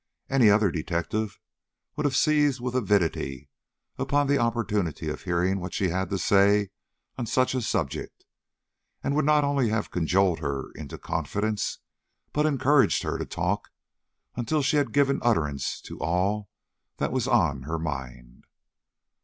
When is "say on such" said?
6.17-7.53